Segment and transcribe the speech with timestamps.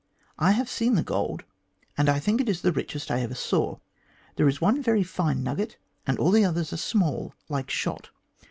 [0.39, 1.43] I have seen the gold,
[1.95, 3.77] and I think it is the richest I ever saw.
[4.35, 5.77] There is one very fine nugget,
[6.07, 8.09] and all the others are small, like shot.